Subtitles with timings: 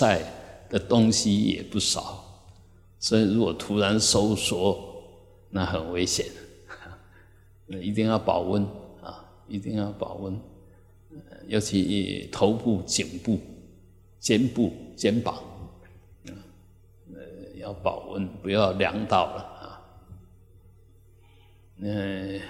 [0.00, 0.24] 在
[0.70, 2.24] 的东西也不少，
[2.98, 4.82] 所以如果突然收缩，
[5.50, 6.24] 那很危险，
[7.68, 8.62] 那一定要保温
[9.02, 10.40] 啊，一定要保温，
[11.48, 13.38] 尤其头部、颈部、
[14.18, 15.34] 肩部、肩膀，
[17.12, 17.20] 呃，
[17.56, 19.82] 要保温，不要凉到了啊。
[21.76, 22.40] 嗯，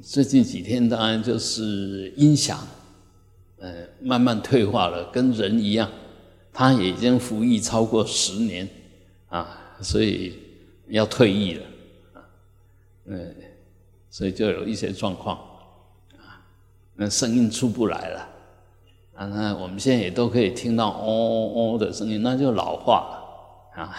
[0.00, 2.64] 最近几天当然就是音响。
[3.60, 5.90] 呃，慢慢退化了，跟人一样，
[6.52, 8.68] 他已经服役超过十年，
[9.28, 10.38] 啊，所以
[10.88, 11.62] 要退役了，
[12.14, 12.22] 啊，
[13.06, 13.34] 嗯，
[14.10, 15.36] 所以就有一些状况，
[16.16, 16.38] 啊，
[16.94, 18.28] 那声音出不来了，
[19.14, 22.94] 啊，那我们现在也都可以听到哦哦的声音，那就老化
[23.74, 23.96] 了，啊，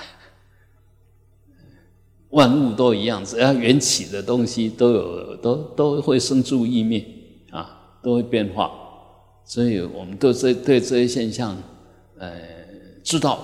[2.29, 7.05] 万物都一样，只要缘起的东西都有，都都会生住异灭，
[7.51, 8.85] 啊，都会变化。
[9.49, 11.57] 所以我们对这对这些现象，
[12.19, 12.39] 呃，
[13.03, 13.39] 知道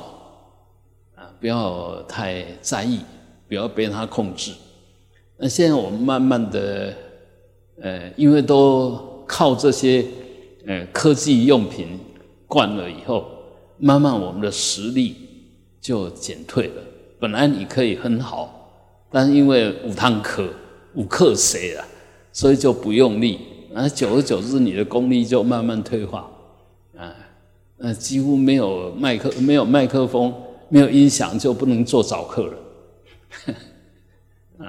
[1.16, 2.99] 啊，不要太在意，
[3.48, 4.52] 不要被它控制。
[5.35, 6.94] 那现在我们慢慢的，
[7.82, 10.05] 呃，因为都靠这些
[10.68, 11.99] 呃科技用品
[12.46, 13.26] 惯了以后，
[13.79, 15.16] 慢慢我们的实力
[15.82, 16.84] 就减退了。
[17.20, 18.70] 本来你可以很好，
[19.10, 20.48] 但是因为五堂课
[20.94, 21.84] 五课谁了，
[22.32, 23.40] 所以就不用力。
[23.76, 26.31] 啊，久而久之，你的功力就慢慢退化，
[26.98, 27.13] 啊，
[27.76, 30.34] 那几乎没有麦克，没有麦克风，
[30.70, 32.48] 没有音响，就不能做早课
[34.57, 34.65] 了，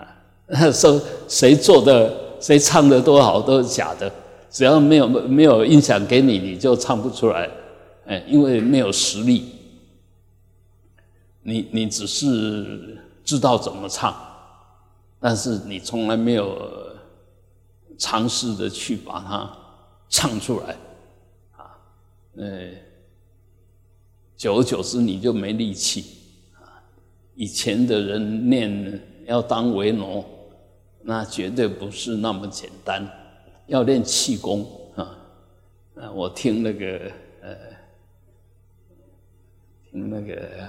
[0.48, 4.12] 啊，说谁做的，谁唱的多好都是假的，
[4.50, 7.48] 只要没有没有音响给你，你就唱不出来，
[8.06, 9.44] 哎，因为没有实力，
[11.44, 14.12] 你你只是知道怎么唱，
[15.20, 16.58] 但是你从来没有。
[17.98, 19.50] 尝试着去把它
[20.08, 20.76] 唱出来，
[21.56, 21.78] 啊，
[22.36, 22.70] 呃，
[24.36, 26.18] 久而久之你就没力气，
[26.54, 26.82] 啊，
[27.34, 30.24] 以前的人练要当维诺，
[31.02, 33.08] 那绝对不是那么简单，
[33.66, 35.18] 要练气功啊，
[35.96, 37.10] 啊，我听那个
[37.40, 37.56] 呃，
[39.90, 40.68] 听那个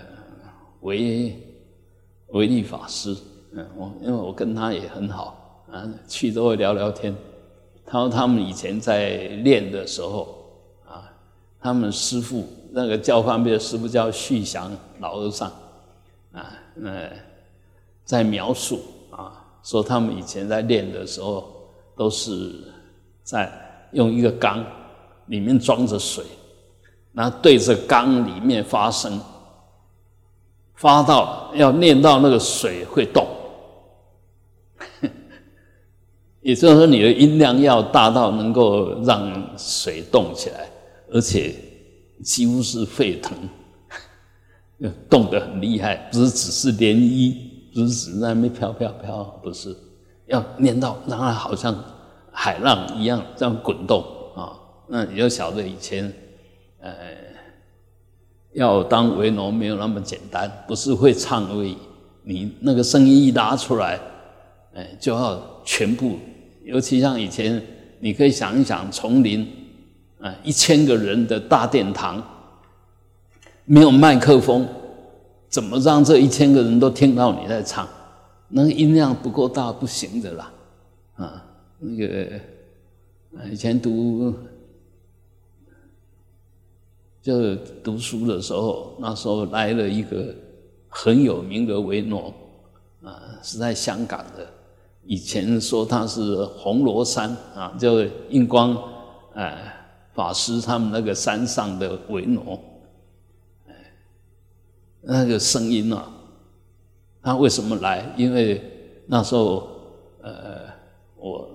[0.81, 1.38] 维
[2.30, 3.16] 维利法师，
[3.51, 5.37] 嗯，我因为我跟他也很好。
[5.72, 7.16] 啊，去都会聊聊天。
[7.85, 10.38] 他说他们以前在练的时候，
[10.85, 11.09] 啊，
[11.61, 15.50] 他们师傅那个教方便的师傅叫旭祥老和尚，
[16.33, 17.09] 啊，那
[18.03, 21.50] 在描述啊，说他们以前在练的时候，
[21.95, 22.51] 都是
[23.23, 23.51] 在
[23.91, 24.66] 用一个缸，
[25.27, 26.25] 里面装着水，
[27.13, 29.19] 然后对着缸里面发声，
[30.75, 33.25] 发到要念到那个水会动。
[36.47, 40.66] 也就是说，你的音量要大到能够让水动起来，
[41.12, 41.53] 而且
[42.24, 43.38] 几乎是沸腾，
[45.09, 47.36] 动得很厉害，不是只是涟漪，
[47.74, 49.75] 不是只在那边飘飘飘，不是，
[50.28, 51.75] 要念到让它好像
[52.31, 54.02] 海浪一样这样滚动
[54.34, 54.56] 啊。
[54.88, 56.09] 那你就晓得以前，
[56.80, 56.94] 呃，
[58.53, 61.78] 要当维农没有那么简单，不是会唱而已，
[62.24, 64.00] 你那个声音一拉出来，
[64.74, 66.18] 哎，就要全部。
[66.67, 67.61] 尤其像以前，
[68.01, 69.47] 你可以想一想，丛林，
[70.19, 72.22] 啊，一千个人的大殿堂，
[73.63, 74.67] 没有麦克风，
[75.47, 77.88] 怎么让这一千个人都听到你在唱？
[78.50, 80.51] 那个音量不够大，不行的啦，
[81.16, 81.45] 啊，
[81.79, 82.27] 那个
[83.50, 84.33] 以前读
[87.22, 90.35] 就读书的时候，那时候来了一个
[90.89, 92.33] 很有名的维诺，
[93.03, 94.45] 啊，是在香港的。
[95.07, 98.78] 以前说他是红罗山啊，就印光
[99.34, 99.73] 哎
[100.13, 102.59] 法师他们那个山上的维诺，
[103.68, 103.73] 哎，
[105.01, 106.12] 那个声音啊，
[107.22, 108.13] 他为什么来？
[108.18, 108.62] 因为
[109.06, 109.69] 那时候
[110.22, 110.66] 呃，
[111.16, 111.50] 我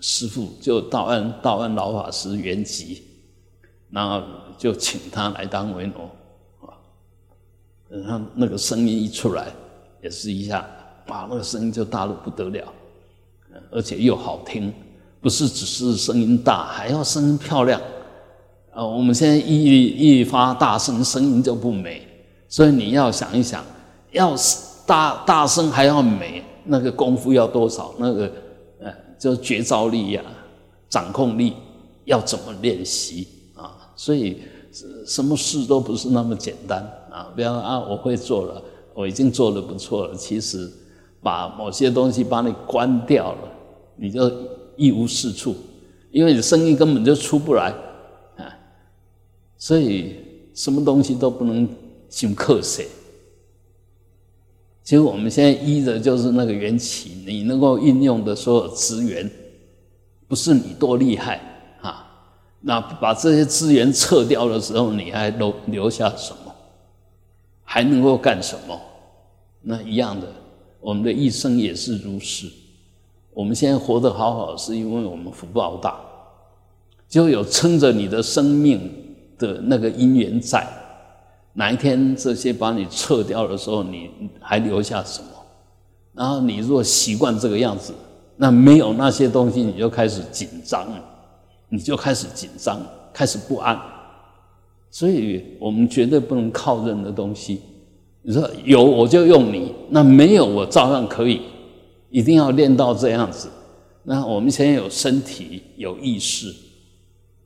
[0.00, 3.02] 师父就道安道安老法师圆寂，
[3.88, 4.26] 然后
[4.58, 6.10] 就请他来当维诺
[6.62, 6.74] 啊，
[7.88, 9.52] 然后那个声音一出来，
[10.02, 10.68] 也是一下。
[11.08, 12.72] 哇，那个声音就大的不得了，
[13.70, 14.72] 而且又好听，
[15.20, 17.80] 不是只是声音大，还要声音漂亮。
[18.72, 22.06] 啊，我们现在一一发大声，声音就不美，
[22.48, 23.64] 所以你要想一想，
[24.10, 24.34] 要
[24.84, 27.94] 大大声还要美，那个功夫要多少？
[27.98, 28.32] 那个，
[28.80, 30.22] 呃，就绝招力呀，
[30.88, 31.54] 掌控力
[32.04, 33.92] 要怎么练习啊？
[33.94, 34.42] 所以
[35.06, 37.30] 什么事都不是那么简单啊！
[37.34, 38.60] 不要啊，我会做了，
[38.92, 40.68] 我已经做的不错了，其实。
[41.22, 43.48] 把某些东西把你关掉了，
[43.96, 44.30] 你就
[44.76, 45.56] 一无是处，
[46.10, 47.74] 因为你声音根本就出不来
[48.36, 48.46] 啊。
[49.56, 50.16] 所以
[50.54, 51.68] 什么东西都不能
[52.08, 52.86] 去克谁。
[54.84, 59.28] 其实我们现在依的就是那个缘起，你能够运用的所有资源，
[60.28, 61.40] 不是你多厉害
[61.82, 62.06] 啊。
[62.60, 66.54] 那把这些资源撤掉的时候，你还留留下什么？
[67.64, 68.80] 还能够干什么？
[69.62, 70.28] 那一样的，
[70.80, 72.48] 我们的一生也是如此。
[73.32, 76.00] 我们现在活得好好，是因为我们福报大，
[77.08, 78.90] 就有撑着你的生命
[79.38, 80.66] 的那个因缘在。
[81.52, 85.28] 哪一天这些把你撤掉的时候，你还留下什么？
[86.14, 87.94] 然后你若习惯这个样子，
[88.36, 90.86] 那没有那些东西，你就开始紧张，
[91.68, 92.80] 你就开始紧张，
[93.12, 93.78] 开始不安。
[94.90, 97.60] 所以我们绝对不能靠任何东西。
[98.26, 101.42] 你说有我就用你，那没有我照样可以。
[102.10, 103.48] 一定要练到这样子。
[104.02, 106.52] 那我们现在有身体、有意识，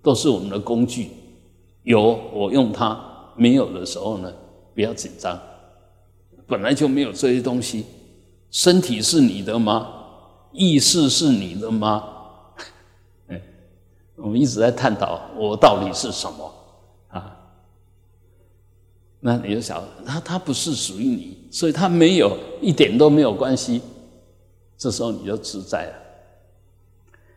[0.02, 1.10] 都是我们的工具。
[1.82, 2.98] 有我用它。
[3.36, 4.32] 没有的时候呢，
[4.74, 5.38] 不要紧张，
[6.46, 7.84] 本来就没有这些东西。
[8.50, 9.86] 身体是你的吗？
[10.52, 12.04] 意识是你的吗？
[13.28, 13.40] 哎，
[14.16, 16.52] 我们一直在探讨我到底是什么？
[19.20, 23.80] 那你就想，他他不是属于你，所以他没有一点都没有关系。
[24.76, 25.92] 这时候你就自在了。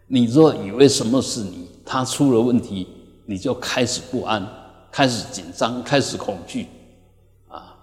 [0.08, 2.88] 你若以为什么是你，他出了问题，
[3.26, 4.48] 你就开始不安。
[4.92, 6.68] 开始紧张，开始恐惧，
[7.48, 7.76] 啊，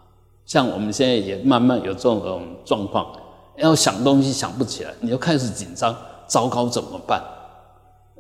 [0.47, 3.13] 像我们现在也慢慢有这种状况，
[3.57, 5.93] 要想东西想不起来，你就开始紧张，
[6.29, 7.21] 糟糕怎么办？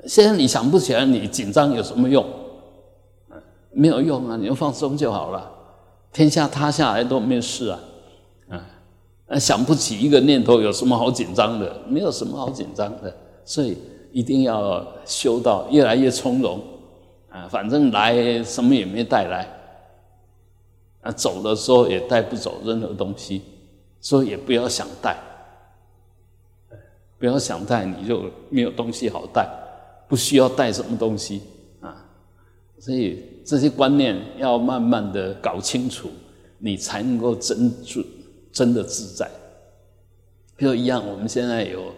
[0.08, 2.26] 现在你想不起来，你紧张有什么用？
[3.70, 5.48] 没有用啊，你就放松就好了，
[6.12, 7.80] 天下塌下来都没事啊，
[9.28, 11.82] 啊，想不起一个念头有什么好紧张的？
[11.88, 13.14] 没有什么好紧张的，
[13.44, 13.78] 所以
[14.12, 16.60] 一定要修到越来越从容。
[17.30, 19.48] 啊，反正来什么也没带来，
[21.00, 23.42] 啊，走的时候也带不走任何东西，
[24.00, 25.16] 所以也不要想带，
[27.20, 29.48] 不要想带，你就没有东西好带，
[30.08, 31.42] 不需要带什么东西
[31.80, 32.04] 啊，
[32.80, 36.08] 所以这些观念要慢慢的搞清楚，
[36.58, 38.00] 你才能够真住
[38.52, 39.28] 真的自在。
[40.56, 41.92] 就一样，我们现在有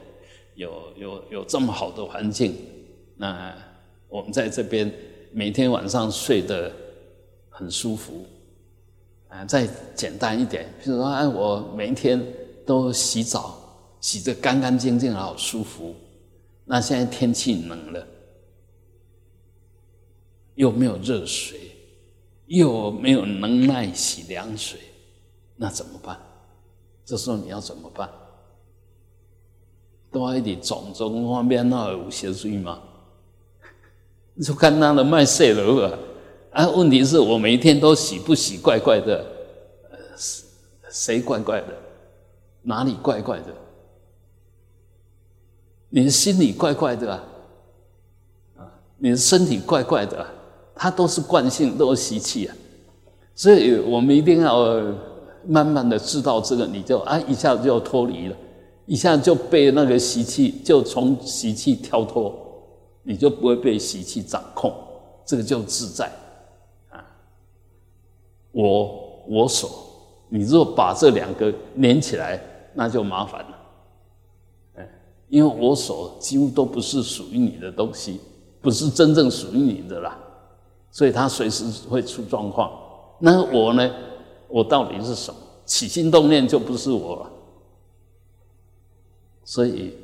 [0.54, 2.54] 有有有这么好的环境，
[3.18, 3.54] 那
[4.08, 4.90] 我们在这边。
[5.34, 6.70] 每天晚上睡得
[7.48, 8.26] 很舒服，
[9.28, 12.22] 啊，再简单一点，比如说，哎，我每天
[12.66, 13.58] 都洗澡，
[13.98, 15.94] 洗得干干净净，好舒服。
[16.66, 18.06] 那现在天气冷了，
[20.54, 21.76] 又没有热水，
[22.46, 24.78] 又没有能耐洗凉水，
[25.56, 26.18] 那怎么办？
[27.04, 28.08] 这时候你要怎么办？
[30.10, 32.80] 多一点种种方面那有些水吗？
[34.34, 35.98] 你就看他的卖色楼啊？
[36.52, 39.26] 啊，问题是我每天都洗不洗怪怪的？
[40.90, 41.68] 谁怪怪的？
[42.60, 43.54] 哪里怪怪的？
[45.88, 47.24] 你的心里怪怪的啊？
[48.58, 50.26] 啊，你的身体怪怪的，
[50.74, 52.56] 它都是惯性，都是习气啊。
[53.34, 54.80] 所以我们一定要
[55.46, 58.36] 慢慢的知道这个，你就啊一下子就脱离了，
[58.86, 62.38] 一下就被那个习气就从习气跳脱。
[63.04, 64.72] 你就不会被习气掌控，
[65.26, 66.06] 这个就自在
[66.88, 67.02] 啊。
[68.52, 69.68] 我我所，
[70.28, 72.40] 你若把这两个连起来，
[72.74, 73.58] 那就麻烦了。
[74.76, 74.88] 哎，
[75.28, 78.20] 因为我所几乎都不是属于你的东西，
[78.60, 80.16] 不是真正属于你的啦，
[80.92, 82.70] 所以它随时会出状况。
[83.18, 83.90] 那我呢？
[84.46, 85.40] 我到底是什么？
[85.66, 87.30] 起心动念就不是我了，
[89.44, 89.96] 所以。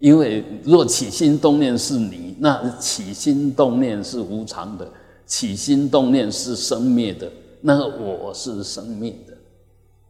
[0.00, 4.86] 因为若起心动念是你，那起心动念是无常的，
[5.24, 7.30] 起心动念是生灭的，
[7.62, 9.32] 那我是生灭的，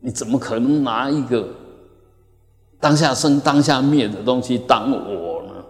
[0.01, 1.49] 你怎么可能拿一个
[2.81, 5.65] 当下生当下灭的东西当我呢？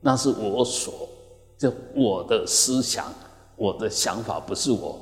[0.00, 1.08] 那是我所，
[1.58, 3.06] 就我的思想，
[3.56, 4.98] 我的想法不是我，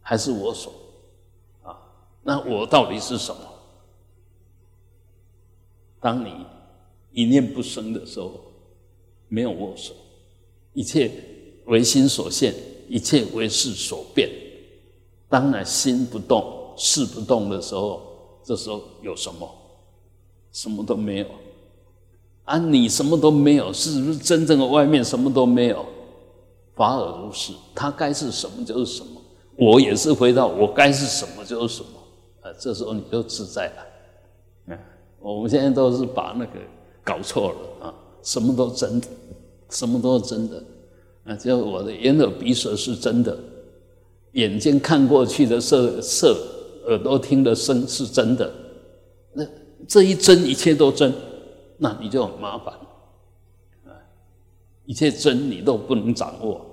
[0.00, 0.72] 还是我所
[1.62, 1.78] 啊？
[2.22, 3.40] 那我到底是什么？
[6.00, 6.32] 当你。
[7.14, 8.40] 一念不生的时候，
[9.28, 9.94] 没有我所，
[10.72, 11.12] 一切
[11.66, 12.54] 唯心所现，
[12.88, 14.30] 一切唯事所变。
[15.28, 18.00] 当然心不动，事不动的时候，
[18.42, 19.46] 这时候有什么？
[20.52, 21.26] 什么都没有。
[22.44, 25.84] 啊，你什么都没有，是不是真正的外面什么都没有？
[26.74, 29.20] 法尔如是，它该是什么就是什么。
[29.56, 31.88] 我也是回到我该是什么就是什么。
[32.40, 33.86] 啊，这时候你就自在了。
[34.68, 34.78] 嗯，
[35.20, 36.52] 我们现在都是把那个。
[37.04, 37.94] 搞错了啊！
[38.22, 39.08] 什么都真的，
[39.70, 40.62] 什么都真的
[41.24, 41.34] 啊！
[41.34, 43.36] 就我的眼耳鼻舌是真的，
[44.34, 46.32] 眼睛看过去的色色，
[46.86, 48.48] 耳朵听的声是真的，
[49.32, 49.44] 那
[49.88, 51.12] 这一真，一切都真，
[51.78, 52.72] 那你就很麻烦，
[54.84, 56.64] 一切真理都不能掌握，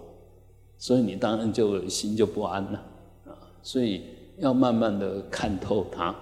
[0.77, 2.83] 所以你当然就心就不安了，
[3.25, 4.03] 啊，所以
[4.37, 6.15] 要慢慢的看透它。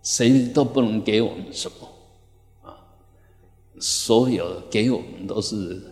[0.00, 1.86] 谁都不能给我们什么，
[2.62, 2.80] 啊，
[3.78, 5.82] 所有给我们都是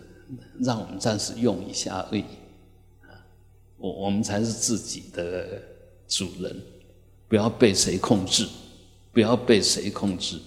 [0.59, 2.23] 让我们暂时用一下而已，
[3.03, 3.13] 啊，
[3.77, 5.61] 我我们才是自己的
[6.07, 6.59] 主人，
[7.27, 8.47] 不要被谁控制，
[9.17, 10.39] 不要被谁控制，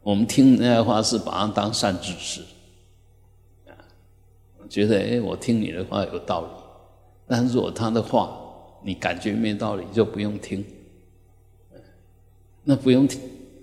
[0.00, 2.40] 我们听那些话是把它当善知识，
[4.70, 6.48] 觉得哎，我听你的话有道理，
[7.26, 8.34] 但如果他的话
[8.82, 10.64] 你感觉没道理，就不用听。
[12.64, 13.20] 那不用听，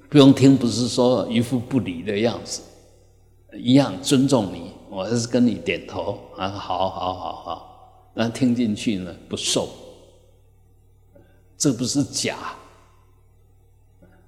[0.07, 2.61] 不用听，不是说一副不理的样子，
[3.53, 6.19] 一样尊重你，我还是跟你点头。
[6.37, 9.67] 啊，好好好好，那听进去呢不受，
[11.57, 12.55] 这不是假，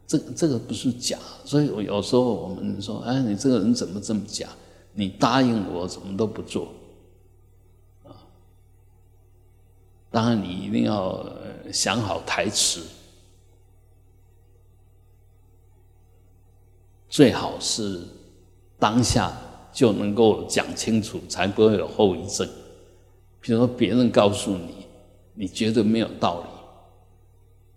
[0.09, 4.49] 这这个不是假，所以我有时候我们说，哎，你这个人怎么这么假？
[4.93, 6.69] 你答应我什么都不做，
[8.03, 8.09] 啊，
[10.09, 11.23] 当然你一定要
[11.71, 12.81] 想好台词。
[17.07, 18.01] 最好是
[18.79, 19.31] 当下
[19.71, 22.49] 就能够讲清楚，才不会有后遗症。
[23.39, 24.87] 比如说，别人告诉你，
[25.35, 26.47] 你觉得没有道理，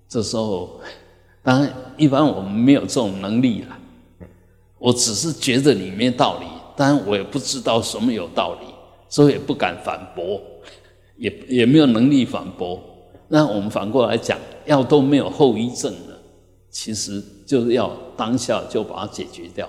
[0.09, 0.81] 这时候，
[1.43, 3.79] 当然一般我们没有这种能力了。
[4.79, 6.47] 我只是觉得你没道理，
[6.77, 8.67] 当然我也不知道什么有道理，
[9.09, 10.41] 所以也不敢反驳，
[11.17, 12.81] 也也没有能力反驳。
[13.29, 16.19] 那我们反过来讲，要都没有后遗症了，
[16.71, 17.23] 其实。
[17.45, 19.69] 就是要当下就把它解决掉，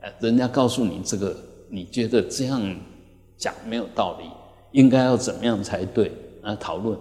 [0.00, 1.36] 哎，人家告诉你这个，
[1.68, 2.62] 你觉得这样
[3.36, 4.24] 讲没有道理，
[4.72, 6.10] 应该要怎么样才对？
[6.40, 6.98] 啊，讨论，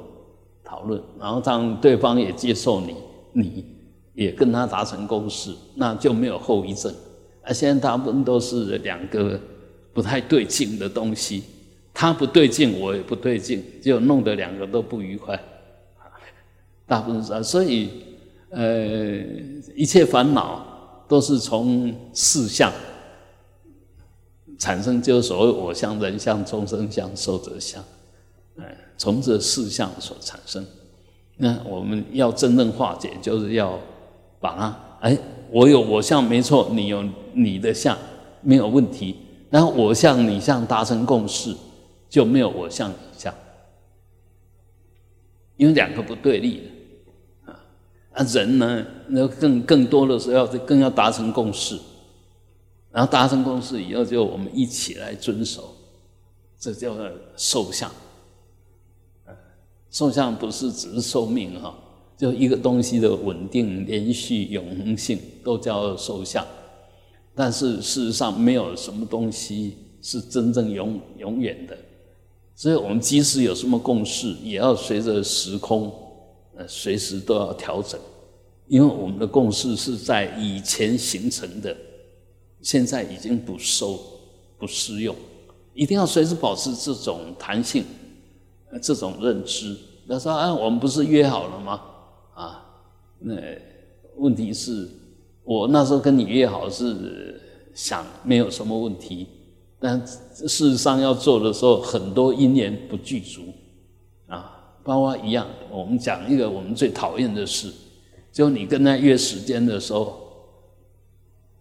[0.61, 2.95] 讨论，然后让对方也接受你，
[3.31, 3.65] 你
[4.13, 6.93] 也跟他达成共识，那就没有后遗症。
[7.41, 9.39] 啊，现在大部分都是两个
[9.93, 11.43] 不太对劲的东西，
[11.93, 15.39] 他不对劲，我也不对劲，就弄得两个都不愉快。
[16.87, 17.89] 大部分是，所以。
[18.55, 19.17] 呃，
[19.75, 22.71] 一切烦恼都是从四相
[24.59, 27.83] 产生，就是所谓我相、人相、众生相、寿者相，
[28.57, 30.63] 哎，从这四相所产生。
[31.37, 33.79] 那我们要真正化解，就是要
[34.43, 35.17] 把它，哎，
[35.49, 37.97] 我有我相没错，你有你的相
[38.41, 39.15] 没有问题，
[39.49, 41.55] 然后我相你相达成共识，
[42.09, 43.33] 就没有我相你相，
[45.55, 47.51] 因为两个不对立的。
[47.53, 47.59] 啊，
[48.17, 51.79] 那人呢，那更更多的时候要更要达成共识，
[52.91, 55.73] 然后达成共识以后，就我们一起来遵守，
[56.59, 56.93] 这叫
[57.37, 57.89] 寿相。
[59.89, 61.71] 寿相不是只是寿命哈，
[62.23, 66.47] 就一个东西的稳定、连续、永恒性都叫寿相。
[67.35, 71.77] 但是事实上，没有什么东西是真正永永远的，
[72.55, 75.93] 所以我们即使有什么共识，也要随着时空。
[76.55, 77.99] 呃，随时都要调整，
[78.67, 81.75] 因为我们的共识是在以前形成的，
[82.61, 83.99] 现在已经不收、
[84.57, 85.13] 不适用，
[85.73, 87.83] 一定要随时保持这种弹性、
[88.81, 89.75] 这种认知。
[90.07, 91.81] 他说：“啊，我们不是约好了吗？
[92.33, 92.65] 啊，
[93.19, 93.33] 那
[94.17, 94.89] 问题是，
[95.43, 97.39] 我那时候跟你约好是
[97.73, 99.27] 想没有什么问题，
[99.79, 103.41] 但事实上要做的时候，很多因缘不具足。”
[104.27, 104.49] 啊
[104.83, 107.71] 包括一样，我们讲一个我们最讨厌的事，
[108.33, 110.19] 就你跟他约时间的时候，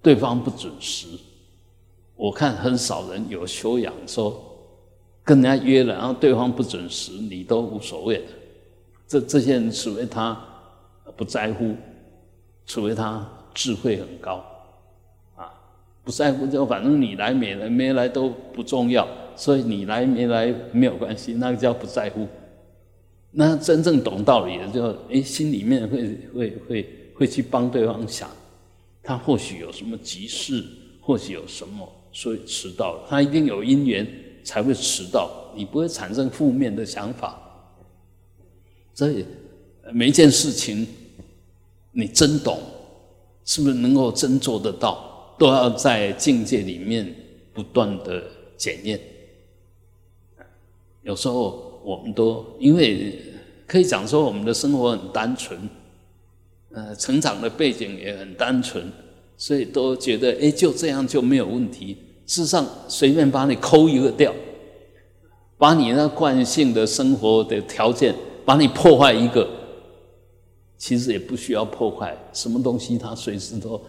[0.03, 1.07] 对方不准时。
[2.17, 4.43] 我看很少人有修养，说
[5.23, 8.25] 跟人家约了，然后对方不准时，你都无所谓的。
[9.07, 10.33] 这这些人，除非他
[11.17, 11.75] 不在乎，
[12.67, 14.45] 除非他智慧很高，
[15.37, 15.53] 啊，
[16.05, 22.27] 不在乎就反正你来没来没来都不重要，所以你来没来没有关系，那个叫不在乎。
[23.31, 28.29] 那真正懂道理的，就哎，心里面会会会会去帮对方想，
[29.03, 30.63] 他或许有什么急事，
[31.01, 33.07] 或许有什么，所以迟到了。
[33.09, 34.07] 他一定有因缘
[34.45, 37.39] 才会迟到，你不会产生负面的想法。
[38.93, 39.25] 所以
[39.95, 40.87] 每一件事情，
[41.93, 42.59] 你真懂，
[43.45, 47.15] 是不是能够真做得到，都要在境界里面
[47.55, 48.23] 不断的
[48.57, 49.01] 检验。
[51.03, 51.71] 有时候。
[51.85, 53.21] 我们都因为
[53.67, 55.59] 可以讲说，我们的生活很单纯，
[56.71, 58.89] 呃，成长的背景也很单纯，
[59.37, 61.97] 所以都觉得哎，就这样就没有问题。
[62.25, 64.33] 事实上，随便把你抠一个掉，
[65.59, 69.45] 把你那惯性的生活的条件，把你破坏一个，
[70.83, 72.13] 其实也不需要破坏。
[72.33, 73.81] 什么东西它随时都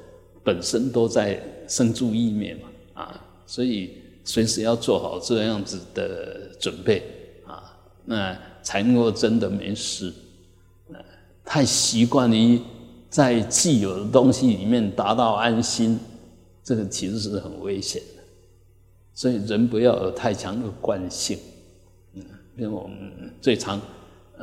[0.43, 7.01] 本身都在生住意灭嘛啊，所以随时要做好这样子的准备
[7.47, 10.13] 啊，那才能够真的没事。
[11.43, 12.61] 太习惯于。
[13.09, 15.99] 在既有的东西里面达到安心，
[16.63, 18.23] 这个其实是很危险的。
[19.13, 21.37] 所以人不要有太强的惯性。
[22.15, 22.23] 嗯，
[22.57, 23.79] 因为我们最长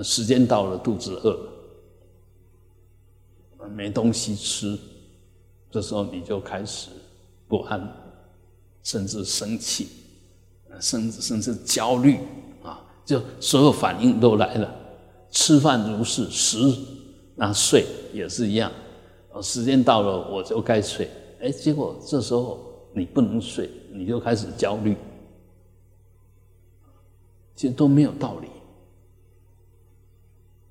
[0.04, 1.36] 时间到了，肚子饿，
[3.68, 4.78] 没东西吃，
[5.70, 6.90] 这时候你就开始
[7.46, 7.80] 不安，
[8.82, 9.88] 甚至生气，
[10.80, 12.18] 甚至甚至焦虑
[12.62, 14.76] 啊，就所有反应都来了。
[15.30, 16.58] 吃饭如是，食。
[17.36, 18.70] 那睡也是一样，
[19.42, 21.08] 时间到了我就该睡，
[21.40, 22.60] 哎，结果这时候
[22.92, 24.94] 你不能睡，你就开始焦虑，
[27.56, 28.48] 其实都没有道理，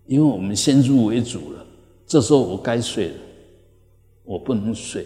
[0.05, 1.58] 因为我们先入为主了。
[2.09, 3.15] 这时候我该睡了，
[4.23, 5.05] 我不能睡，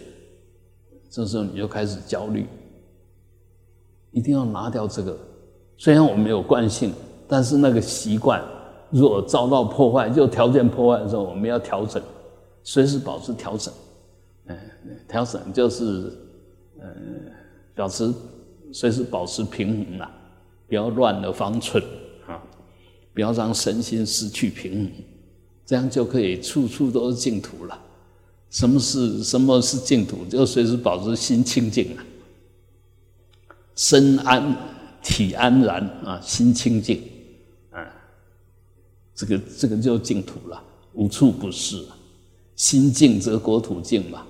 [1.10, 2.46] 这时候你就开始焦虑，
[4.10, 5.14] 一定要拿掉这个。
[5.76, 6.94] 虽然我们有惯性，
[7.28, 8.42] 但是那个习惯。
[8.90, 12.02] 如果遭到破坏，就条件破坏的时候，我们要调整，
[12.62, 13.74] 随时保持调整。
[14.46, 14.56] 嗯，
[15.06, 16.10] 调整就是，
[16.80, 17.30] 嗯，
[17.74, 18.10] 保持
[18.72, 20.10] 随时保持平衡啦，
[20.66, 21.82] 不要乱了方寸
[22.26, 22.40] 啊，
[23.12, 24.92] 不要让身心失去平衡，
[25.66, 27.80] 这样就可以处处都是净土了。
[28.50, 30.24] 什么是什么是净土？
[30.26, 32.04] 就随时保持心清净啊，
[33.74, 34.56] 身安
[35.02, 37.02] 体安然啊，心清净
[37.70, 37.84] 啊。
[39.14, 41.84] 这个这个就净土了，无处不是。
[42.54, 44.24] 心净则国土净嘛。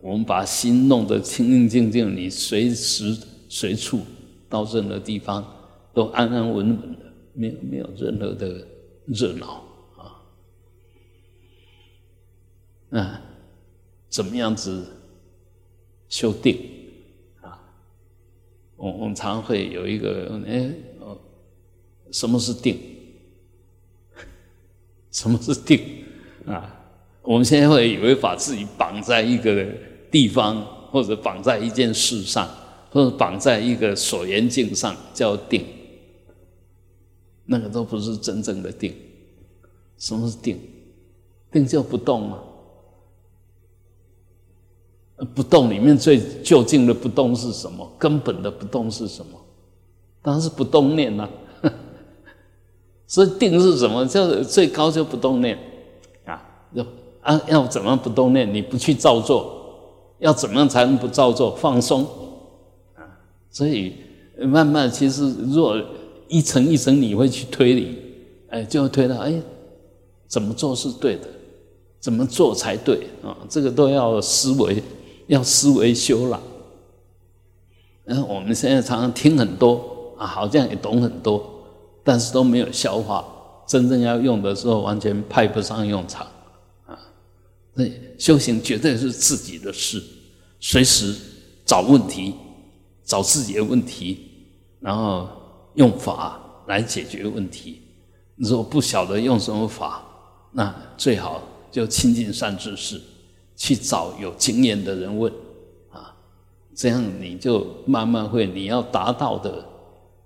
[0.00, 3.14] 我们把心弄得清清净净，你随时
[3.48, 4.00] 随处
[4.48, 5.44] 到任何地方
[5.92, 8.66] 都安安稳稳的，没有没有任何的
[9.04, 9.62] 热闹
[12.90, 13.20] 啊
[14.08, 14.86] 怎么样子
[16.08, 16.56] 修定
[17.42, 17.60] 啊？
[18.76, 21.18] 我我们常会有一个哎哦，
[22.12, 22.78] 什么是定？
[25.10, 26.04] 什么是定
[26.46, 26.72] 啊？
[27.22, 29.66] 我们现在会以为把自己绑在一个
[30.10, 32.48] 地方，或者绑在一件事上，
[32.90, 35.66] 或者绑在一个所缘境上叫定，
[37.46, 38.94] 那个都不是真正的定。
[39.98, 40.60] 什么是定？
[41.50, 42.42] 定就不动吗？
[45.34, 47.90] 不动里面最究竟的不动是什么？
[47.98, 49.32] 根本的不动是什么？
[50.22, 51.28] 当然是不动念呐。
[53.06, 54.04] 所以定是什么？
[54.06, 55.56] 就最高就不动念，
[56.24, 56.86] 啊，要
[57.22, 58.52] 啊要怎么不动念？
[58.52, 61.54] 你不去造作，要怎么样才能不造作？
[61.56, 62.02] 放松，
[62.94, 63.00] 啊，
[63.50, 63.94] 所以
[64.40, 65.80] 慢慢其实若
[66.28, 67.96] 一层一层你会去推理，
[68.48, 69.40] 哎，就会推到哎，
[70.26, 71.28] 怎么做是对的？
[72.00, 73.06] 怎么做才对？
[73.24, 74.82] 啊，这个都要思维，
[75.26, 76.40] 要思维修了。
[78.04, 81.52] 然后我们现在常常听很多啊，好像也懂很多。
[82.08, 83.26] 但是都没有消化，
[83.66, 86.24] 真正要用的时候完全派不上用场，
[86.86, 86.96] 啊！
[87.74, 87.84] 那
[88.16, 90.00] 修行绝对是自己的事，
[90.60, 91.12] 随时
[91.64, 92.32] 找问题，
[93.04, 94.20] 找自己的问题，
[94.78, 95.28] 然后
[95.74, 97.82] 用法来解决问题。
[98.36, 100.06] 如果不晓得用什么法，
[100.52, 103.00] 那最好就亲近善知识，
[103.56, 105.32] 去找有经验的人问，
[105.90, 106.14] 啊，
[106.74, 109.64] 这样你就慢慢会你要达到的。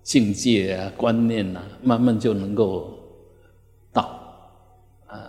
[0.03, 2.99] 境界啊，观念呐，慢慢就能够
[3.93, 4.19] 到，
[5.07, 5.21] 呃，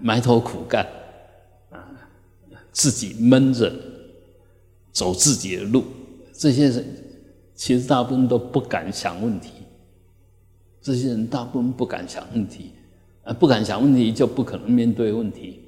[0.00, 0.84] 埋头苦干，
[1.70, 1.76] 啊，
[2.72, 3.70] 自己闷着
[4.90, 5.84] 走自己的路，
[6.32, 6.84] 这些人
[7.54, 9.50] 其实大部分都不敢想问题，
[10.80, 12.72] 这些人大部分不敢想问题，
[13.22, 15.60] 啊，不敢想问题就不可能面对问题，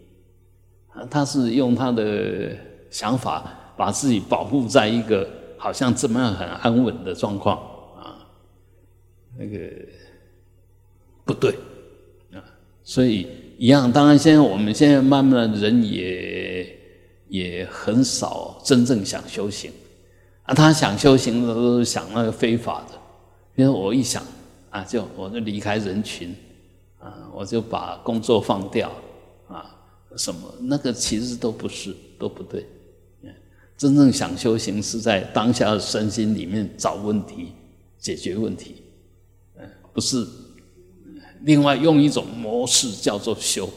[1.08, 2.50] 他是用他的
[2.90, 3.44] 想法
[3.76, 7.56] 把自己保护在一个好像怎么样很安稳的状况
[7.96, 8.26] 啊。
[9.38, 9.58] 那个
[11.24, 11.52] 不对
[12.32, 12.42] 啊，
[12.82, 13.90] 所以一样。
[13.90, 16.76] 当然，现在我们现在慢慢的人也
[17.28, 19.70] 也很少真正想修行
[20.42, 20.52] 啊。
[20.52, 22.98] 他想修行的都是想那个非法的，
[23.54, 24.22] 因为我一想
[24.70, 26.34] 啊，就我就离开人群
[26.98, 28.90] 啊，我就把工作放掉，
[30.16, 32.66] 什么那个其实都不是，都不对。
[33.76, 37.52] 真正想修行是在当下的身心里面找问题，
[37.98, 38.82] 解决问题。
[39.94, 40.26] 不是，
[41.40, 43.68] 另外用一种模式叫做修，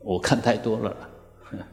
[0.00, 0.96] 我看太多了，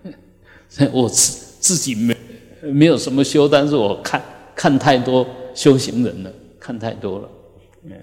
[0.93, 2.17] 我自自己没
[2.61, 4.23] 没有什么修，但是我看
[4.55, 7.29] 看太多修行人了，看太多了，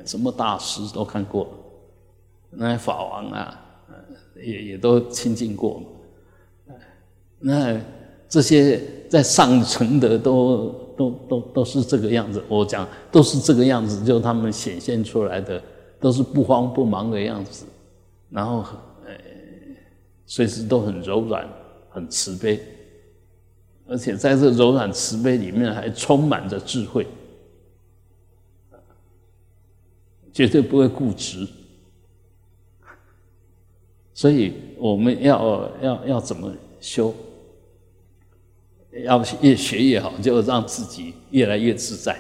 [0.05, 1.49] 什么大师都看过，
[2.51, 3.66] 那些法王啊，
[4.43, 5.83] 也也都亲近过，
[7.39, 7.81] 那
[8.29, 15.63] 这些在上层的都都都都是这个样子，我讲都是这个样子，就他们显现出来的
[16.01, 17.67] 都是不慌不忙的样子，
[18.31, 18.65] 然后
[19.05, 19.13] 呃
[20.27, 21.49] 随时都很柔软。
[21.89, 22.61] 很慈悲，
[23.89, 27.07] 而且在这柔软慈悲里面还充满着智慧，
[30.31, 31.49] 绝对不会固执。
[34.17, 36.51] 所以我们要要要怎么
[36.81, 37.15] 修？
[39.05, 42.19] 要越学越好，就让自己越来越自在。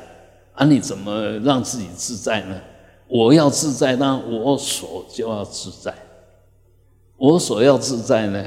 [0.52, 2.60] 啊，你怎么让自己自在呢？
[3.08, 5.94] 我要自在，那我所就要自在。
[7.16, 8.46] 我所要自在呢？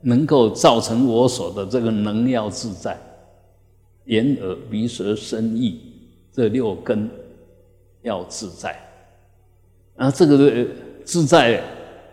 [0.00, 2.98] 能够造成我所的这个能要自在，
[4.06, 5.78] 眼耳鼻舌身意
[6.32, 7.08] 这六根
[8.02, 8.76] 要自在，
[9.94, 10.66] 啊，这个
[11.04, 11.62] 自在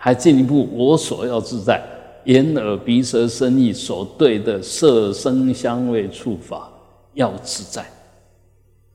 [0.08, 1.84] 还进一步，我所要自在，
[2.24, 6.72] 眼耳鼻舌身意所对的色声香味触法
[7.14, 7.86] 要自在，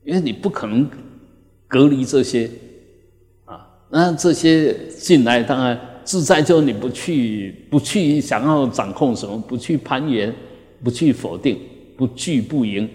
[0.03, 0.89] 因为你不可能
[1.67, 2.49] 隔离这些
[3.45, 5.79] 啊，那这些进来当然。
[6.03, 10.33] 自在就你不去不去想要掌控什么，不去攀援，
[10.83, 11.59] 不去否定，
[11.95, 12.89] 不惧不迎，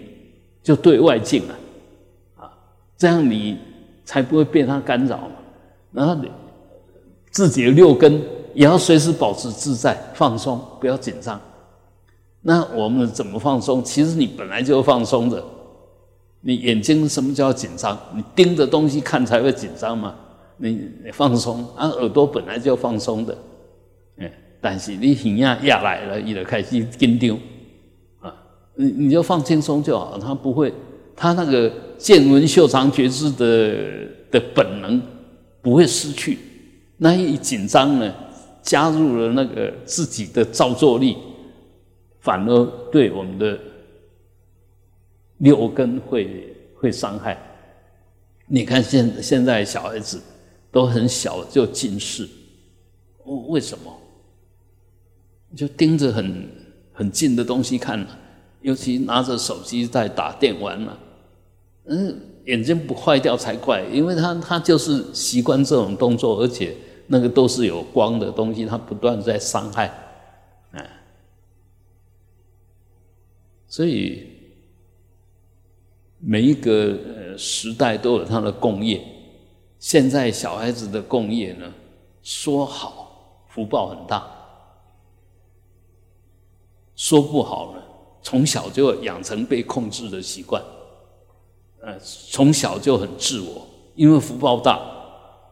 [0.61, 2.51] 就对外境啊，啊，
[2.97, 3.57] 这样你
[4.03, 5.35] 才不会被他干扰嘛。
[5.93, 6.29] 然后你
[7.31, 8.21] 自己的六根
[8.53, 11.39] 也要随时保持自在放松，不要紧张。
[12.41, 13.83] 那我们怎么放松？
[13.83, 15.43] 其实你本来就放松的。
[16.41, 17.97] 你眼睛什么叫紧张？
[18.15, 20.15] 你盯着东西看才会紧张嘛。
[20.61, 20.71] 你
[21.03, 23.37] 你放松，啊，耳朵本来就放松的，
[24.17, 27.37] 哎，但是你耳压压来了，你就开始紧张，
[28.19, 28.33] 啊，
[28.75, 30.73] 你你就放轻松就好，他不会，
[31.15, 33.75] 他那个见闻嗅尝觉知的
[34.31, 35.01] 的本能
[35.61, 36.37] 不会失去，
[36.99, 38.13] 那一紧张呢，
[38.61, 41.17] 加入了那个自己的造作力，
[42.19, 43.59] 反而对我们的
[45.39, 47.35] 六根会会伤害。
[48.45, 50.21] 你看现现在小孩子。
[50.71, 52.29] 都很小就近视，
[53.47, 53.91] 为什么？
[55.55, 56.47] 就盯着很
[56.93, 58.05] 很近的东西看，
[58.61, 60.95] 尤其拿着手机在打电玩嘛，
[61.85, 66.75] 嗯，眼睛不坏掉才怪，因为他他就是习惯这种动作，而且
[67.11, 69.87] 那个都是有光的东西，它不断在伤害，
[70.71, 70.79] 啊，
[73.67, 74.27] 所以
[76.19, 76.95] 每一个
[77.31, 79.01] 呃时代都有它的工业。
[79.79, 81.73] 现在小孩子的共业呢，
[82.21, 84.29] 说好福报很大，
[86.95, 87.81] 说不好呢，
[88.21, 90.61] 从小就养成被控制的习惯，
[91.81, 94.79] 呃，从小就很自我，因为福报大，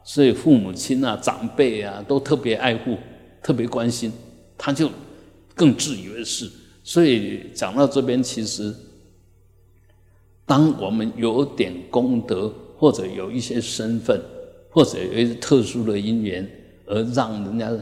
[0.08, 2.98] 所以父母亲啊、长辈啊都特别爱护、
[3.44, 4.10] 特别关心，
[4.58, 4.90] 他就
[5.54, 6.50] 更自以为是。
[6.82, 8.74] 所以讲到这边，其实
[10.46, 12.52] 当我们有点功德。
[12.80, 14.22] 或者有一些身份，
[14.70, 16.48] 或者有一些特殊的因缘，
[16.86, 17.76] 而让人家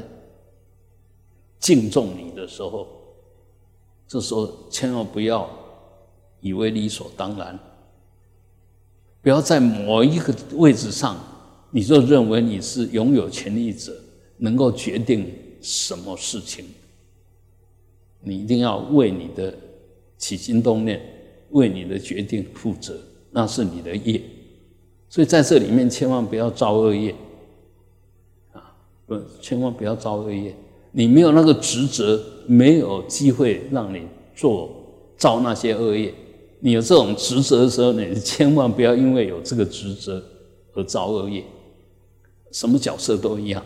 [1.59, 2.87] 敬重你的时候，
[4.07, 5.49] 这时候千万不要
[6.39, 7.59] 以为理所当然，
[9.21, 11.17] 不要在某一个位置上，
[11.75, 13.93] 你就认为你是拥有权力者，
[14.37, 16.63] 能够决定什么事情。
[18.21, 19.53] 你一定要为你的
[20.17, 21.01] 起心动念，
[21.49, 22.97] 为你的决定负责，
[23.29, 24.21] 那是你的业。
[25.09, 27.13] 所以在这里面，千万不要造恶业，
[28.53, 28.73] 啊，
[29.05, 30.55] 不，千万不要造恶业。
[30.93, 34.01] 你没有那个职责，没有机会让你
[34.33, 34.73] 做
[35.17, 36.13] 造那些恶业。
[36.61, 40.23] 你有这种职责的时候，你千万不要因为有这个职责
[40.73, 41.43] 而造恶业。
[42.55, 43.61] 什么角色都一样，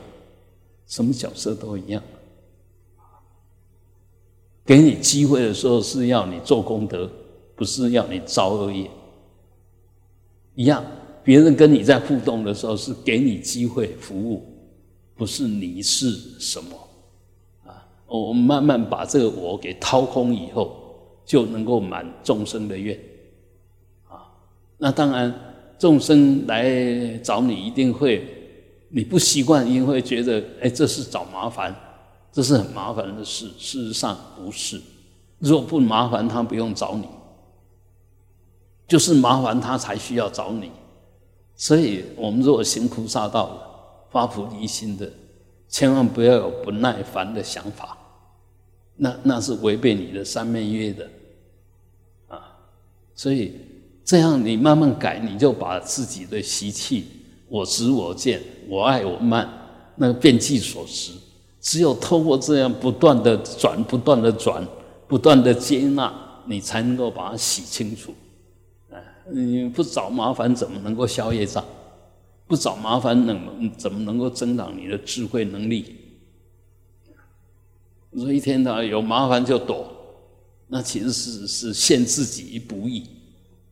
[0.87, 2.01] 什么角色都一样。
[4.65, 7.07] 给你机会的时候是要你做功德，
[7.55, 8.89] 不是要你造恶业，
[10.55, 10.83] 一样。
[11.23, 14.43] 别人跟你在互动的时候，是给你机会服务，
[15.15, 16.75] 不是你是什么
[17.67, 17.85] 啊？
[18.07, 20.75] 我们慢慢把这个我给掏空以后，
[21.23, 22.99] 就能够满众生的愿
[24.07, 24.33] 啊。
[24.79, 25.31] 那当然，
[25.77, 28.38] 众生来找你，一定会
[28.89, 31.75] 你不习惯，一定会觉得，哎，这是找麻烦，
[32.31, 33.47] 这是很麻烦的事。
[33.57, 34.81] 事实上不是，
[35.37, 37.07] 若不麻烦，他不用找你，
[38.87, 40.71] 就是麻烦他才需要找你。
[41.55, 43.61] 所以，我们若行菩萨道的、
[44.09, 45.11] 发菩提心的，
[45.67, 47.97] 千万不要有不耐烦的想法，
[48.95, 51.07] 那那是违背你的三昧约的
[52.27, 52.57] 啊。
[53.13, 53.53] 所以
[54.03, 57.07] 这样你慢慢改，你就把自己的习气，
[57.49, 59.47] 我执我见，我爱我慢，
[59.95, 61.11] 那个变计所识，
[61.59, 64.65] 只有透过这样不断的转，不断的转，
[65.07, 66.13] 不断的接纳，
[66.45, 68.13] 你才能够把它洗清楚。
[68.91, 71.65] 哎，你不找麻烦，怎么能够消业障？
[72.47, 75.95] 不找麻烦，能怎么能够增长你的智慧能力？
[78.15, 79.87] 说一天到有麻烦就躲，
[80.67, 83.07] 那其实是是陷自己于不义，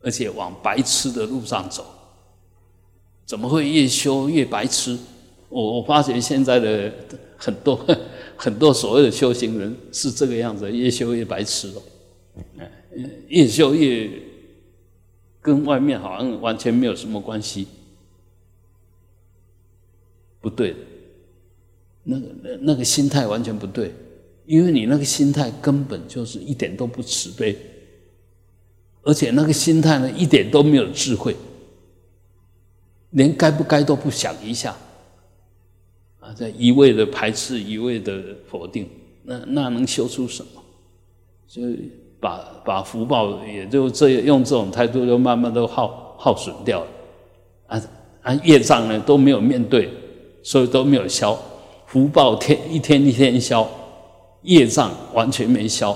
[0.00, 1.84] 而且往白痴的路上走。
[3.28, 4.98] 怎么会越修越白痴？
[5.50, 6.90] 我我发觉现在的
[7.36, 7.86] 很多
[8.38, 11.82] 很多所谓的修行人是这个样子，越修越白痴了。
[12.58, 12.70] 哎，
[13.28, 14.10] 越修越
[15.42, 17.66] 跟外面好像完全没有什么关系。
[20.40, 20.74] 不对，
[22.04, 23.92] 那个那那个心态完全不对，
[24.46, 27.54] 因为你那个心态根本就是一点都不慈悲，
[29.02, 31.36] 而且那个心态呢一点都没有智慧，
[33.10, 34.76] 连该不该都不想一下，
[36.20, 38.88] 啊，在一味的排斥，一味的否定，
[39.24, 40.62] 那那能修出什么？
[41.46, 41.90] 所以
[42.20, 46.86] 把把福报也就这用这种态度，就慢慢都耗耗损掉了，
[47.66, 47.82] 啊
[48.22, 49.90] 啊业障呢都没有面对。
[50.40, 51.38] 所以都没有消，
[51.84, 53.68] 福报天一天一天消，
[54.42, 55.94] 业障完全没消，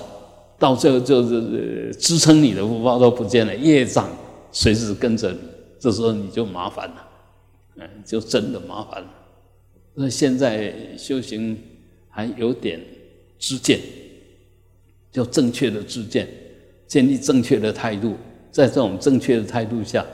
[0.58, 4.10] 到最后就是支撑你的福报都不见了，业障
[4.50, 5.38] 随时跟着你，
[5.82, 7.08] 这时候你就麻烦了，
[7.74, 9.10] 嗯，就真的麻烦了。
[9.94, 11.58] 那现在修行
[12.08, 12.80] 还有点
[13.36, 13.80] 知见，
[15.10, 16.28] 就正确的知见，
[16.86, 18.14] 建立正确的态度，
[18.52, 20.06] 在这种正确的态度下，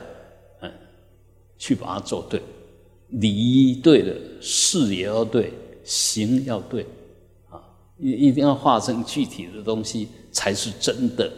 [0.61, 0.71] 嗯，
[1.59, 2.41] 去把它做对。
[3.09, 5.53] 理对了，事也要对，
[5.83, 6.83] 行要对，
[7.47, 7.61] 啊，
[7.99, 11.31] 一一定要化成具体的东西才是真的，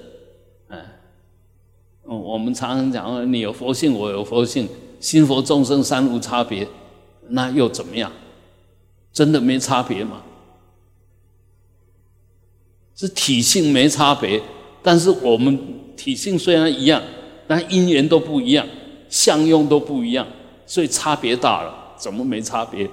[2.18, 4.68] 我们常常讲，你有佛性，我有佛性，
[5.00, 6.68] 心佛众生三无差别，
[7.30, 8.12] 那又怎么样？
[9.14, 10.22] 真的没差别吗？
[12.96, 14.42] 是体性没差别，
[14.84, 15.58] 但是我们
[15.96, 17.02] 体性虽然一样，
[17.48, 18.68] 但因缘都不一样，
[19.10, 20.28] 相用都不一样。
[20.66, 22.90] 所以差别大了，怎么没差别？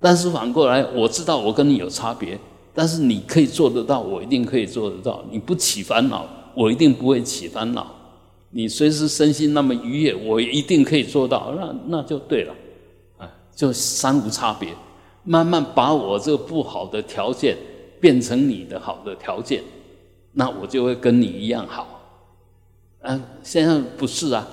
[0.00, 2.38] 但是反过来，我知道我跟你有差别，
[2.74, 5.24] 但是你可以做得到，我一定可以做得到。
[5.30, 7.94] 你不起烦恼，我一定不会起烦恼。
[8.50, 11.54] 你随时身心那么愉悦，我一定可以做到。
[11.56, 12.54] 那那就对了，
[13.18, 14.68] 啊，就三无差别。
[15.24, 17.56] 慢慢把我这个不好的条件
[18.00, 19.62] 变成你的好的条件，
[20.32, 22.00] 那我就会跟你一样好。
[23.00, 24.46] 啊，现在不是啊。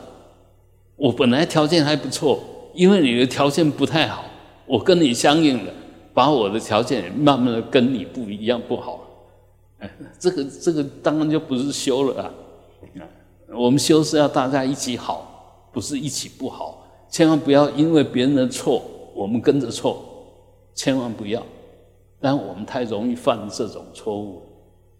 [0.96, 2.40] 我本来条件还不错，
[2.74, 4.24] 因为你的条件不太好，
[4.66, 5.74] 我跟你相应了，
[6.14, 8.99] 把我的条件慢慢的跟你不一样不好，
[10.20, 12.34] 这个这个当然就不是修了啊，
[13.00, 13.04] 啊，
[13.54, 18.84] 我们修是要大家一起好，不是一起不好，千万不要因为别人的错，
[19.16, 20.04] 我们跟着错，
[20.76, 21.42] 千万不要，
[22.20, 24.42] 但我们太容易犯这种错误，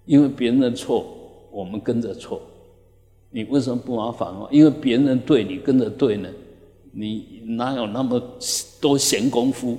[0.06, 1.06] 因为别人的错，
[1.52, 2.42] 我们跟着错。
[3.32, 6.28] 你为什么不麻烦哦因为别人对你跟着对呢，
[6.92, 8.20] 你哪有那么
[8.82, 9.78] 多闲工夫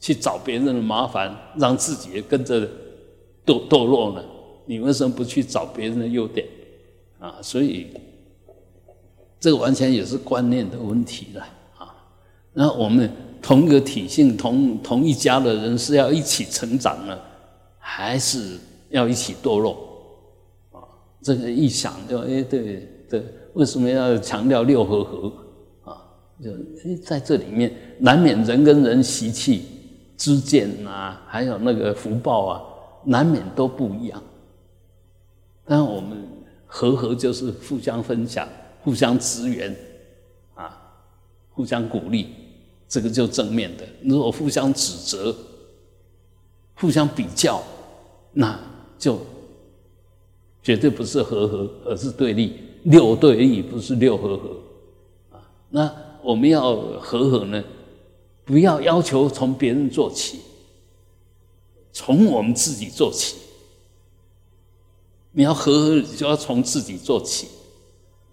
[0.00, 2.68] 去找别人的麻烦，让自己也跟着
[3.48, 4.22] 堕堕落呢？
[4.66, 6.46] 你为什么不去找别人的优点
[7.18, 7.36] 啊？
[7.40, 7.86] 所以
[9.40, 11.40] 这个完全也是观念的问题了
[11.78, 11.96] 啊。
[12.52, 17.18] 那我们同一个体性、同同一家的人是要一起成长呢，
[17.78, 18.58] 还是
[18.90, 19.72] 要一起堕落？
[20.72, 20.84] 啊
[21.22, 25.32] 这个一想就哎，对对，为什么要强调六合合
[25.84, 25.96] 啊？
[26.44, 29.62] 就哎，在这里面难免人跟人习气、
[30.16, 32.62] 知见啊，还有那个福报啊，
[33.04, 34.22] 难免都不一样。
[35.64, 36.18] 但我们
[36.66, 38.48] 和合就是互相分享、
[38.82, 39.74] 互相支援
[40.54, 40.80] 啊，
[41.50, 42.28] 互相鼓励，
[42.88, 43.84] 这个就正面的。
[44.02, 45.36] 如果互相指责、
[46.74, 47.62] 互相比较，
[48.32, 48.58] 那
[48.98, 49.18] 就。
[50.60, 52.58] 绝对不是和合，而是对立。
[52.82, 54.56] 六对立不是六和合
[55.30, 55.40] 啊。
[55.70, 55.90] 那
[56.22, 57.64] 我们要和合呢，
[58.44, 60.40] 不要要求从别人做起，
[61.92, 63.36] 从我们自己做起。
[65.32, 67.48] 你要和合，就要从自己做起。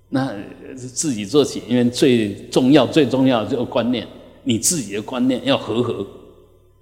[0.09, 0.33] 那
[0.75, 4.07] 自己做起，因为最重要、最重要的这个观念，
[4.43, 6.05] 你自己的观念要和合。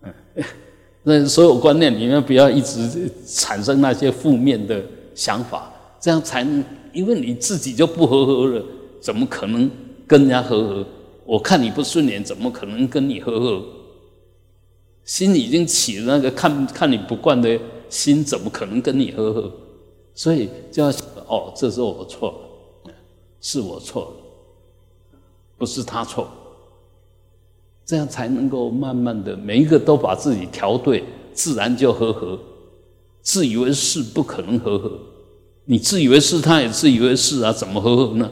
[0.04, 0.14] 嗯，
[1.04, 4.84] 那所有观念里面，不要一直产生那些负面的。
[5.16, 8.66] 想法，这样才能，因为你自己就不和合了，
[9.00, 9.70] 怎么可能
[10.08, 10.88] 跟人家和合？
[11.24, 13.64] 我看你不顺眼，怎么可能跟你和合？
[15.06, 19.52] 心已经起了那个看看你不惯的心，怎么可能跟你和合？
[20.16, 22.32] 所以就要想哦，这时候我错
[22.86, 22.92] 了，
[23.42, 25.18] 是我错了，
[25.58, 26.28] 不是他错，
[27.86, 32.40] 这样才能够慢慢的每一个都把自己调对，自然就和和。
[33.22, 35.00] 自以为是不可能和和，
[35.64, 38.30] 你自以为是，他也自以为是啊，怎么和和呢？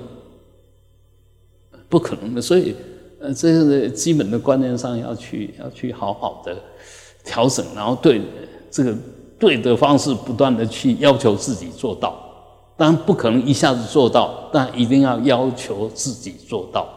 [1.88, 2.42] 不可能的。
[2.42, 2.76] 所以，
[3.22, 6.58] 呃，这个基本的观念上要去要去好好的
[7.24, 8.22] 调整，然后对
[8.70, 8.96] 这个
[9.40, 12.18] 对的方式不断的去要求自己做到。
[12.76, 16.90] 当然不可能一下子做到，但一定要要求自己做到，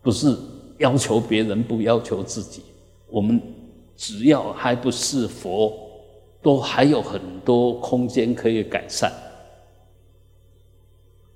[0.00, 0.34] 不是
[0.78, 2.62] 要求别人，不要求自己。
[3.08, 3.40] 我们
[3.96, 5.72] 只要还不是佛。
[6.44, 9.12] 都还有很多空间可以改善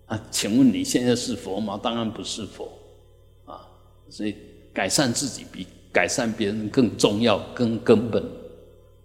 [0.07, 0.21] 啊！
[0.33, 1.79] 请问你现在是佛吗？
[1.81, 2.69] 当然不是佛！
[4.09, 4.35] 所以
[4.73, 8.23] 改善自己比改善别人更重要、更根本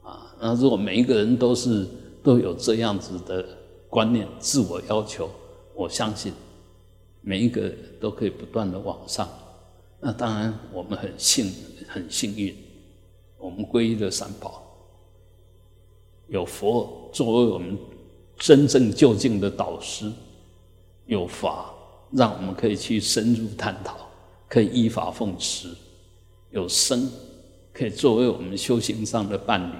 [0.02, 0.36] 啊！
[0.40, 1.88] 那如果每一个人都是
[2.22, 3.46] 都有这样子的
[3.90, 5.30] 观念、自我要求，
[5.74, 6.34] 我相信
[7.22, 9.28] 每一个都可以不断的往上。
[10.00, 11.52] 那当然，我们很幸
[11.88, 12.56] 很幸运，
[13.38, 14.64] 我们皈依了三宝。
[16.28, 17.78] 有佛作为我们
[18.38, 20.12] 真正就近的导师，
[21.06, 21.74] 有法
[22.12, 24.10] 让我们可以去深入探讨，
[24.52, 25.70] 可以依法奉持；
[26.50, 27.10] 有生
[27.72, 29.74] 可以作为我们修行上的伴侣。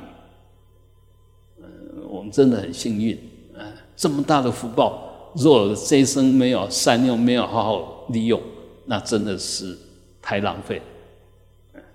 [1.58, 1.68] 嗯，
[2.08, 3.18] 我们真的很幸运，
[3.54, 3.60] 啊，
[3.98, 8.42] 这么大的福报，若这一生没有善用，没有好好利用，
[8.86, 9.78] 那真的是
[10.22, 10.82] 太浪费，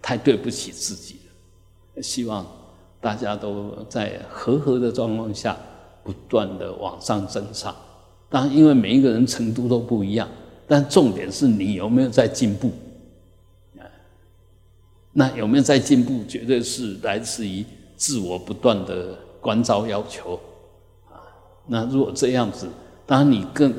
[0.03, 1.15] 太对不起自己
[1.95, 2.03] 了。
[2.03, 2.45] 希望。
[2.99, 5.57] 大家都在和和的状况下
[6.03, 7.77] 不断的往上增长，
[8.29, 10.29] 当然，因为每一个人程度都不一样，
[10.67, 12.73] 但重点是你有没有在进步
[13.79, 13.87] 啊
[15.13, 17.65] 那有没有在进步，绝对是来自于
[17.97, 20.39] 自我不断的关照要求
[21.09, 21.23] 啊。
[21.67, 22.69] 那如果这样子，
[23.07, 23.75] 当你更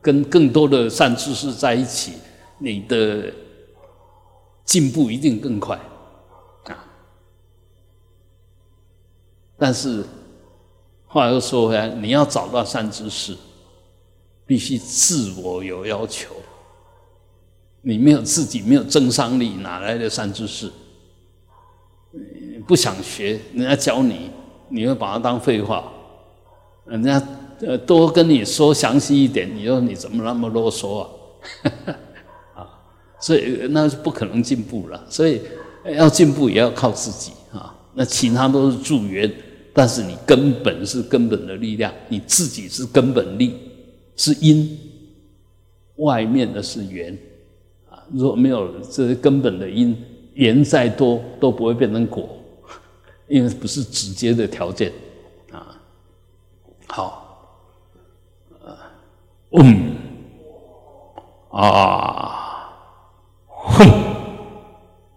[0.00, 2.12] 跟更多的善知识在一起，
[2.58, 3.32] 你的
[4.64, 5.76] 进步一定更快。
[6.66, 6.84] 啊
[9.56, 10.04] 但是
[11.08, 13.36] 话又说回来，你要找到善知识，
[14.48, 16.34] 必须自我有要求。
[17.82, 20.70] 你没有自己没有增商力，哪来的善知识？
[22.66, 24.30] 不想学，人家教你，
[24.70, 25.92] 你会把它当废话。
[26.86, 27.22] 人家
[27.60, 31.08] 呃多跟你说详细一点，你说你怎么那么啰嗦啊？
[32.56, 32.66] 啊，
[33.20, 35.04] 所以那是不可能进步了。
[35.10, 35.42] 所以
[35.94, 37.74] 要进步也要靠自己啊。
[37.92, 39.30] 那其他都是助缘。
[39.74, 43.67] 但是你根本是根本的力量，你自己是根本力，
[44.18, 44.78] 是因，
[45.96, 47.16] 外面的是缘，
[47.88, 49.96] 啊，如果没有这些根本的因，
[50.34, 52.28] 缘再多都不会变成果，
[53.28, 54.92] 因为不是直接的条件，
[55.52, 55.80] 啊，
[56.88, 57.48] 好，
[59.52, 59.96] 嗯，
[61.50, 62.74] 啊，
[63.46, 64.07] 哼。